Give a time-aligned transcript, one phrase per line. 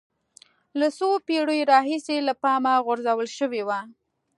[0.79, 3.69] له څو پېړیو راهیسې له پامه غورځول شوی و